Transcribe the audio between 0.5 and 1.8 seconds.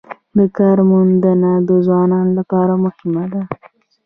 کار موندنه د